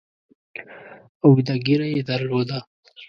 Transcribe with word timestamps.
اوږده 1.23 1.55
ږیره 1.65 1.87
یې 1.93 2.01
درلوده. 2.09 2.59